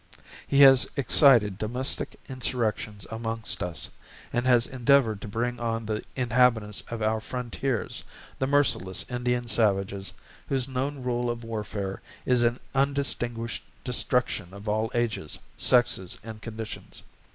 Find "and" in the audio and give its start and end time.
4.33-4.47, 16.23-16.41